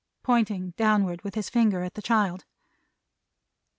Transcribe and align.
pointing 0.23 0.71
downward 0.77 1.21
with 1.21 1.35
his 1.35 1.47
finger, 1.47 1.83
at 1.83 1.93
the 1.93 2.01
child. 2.01 2.43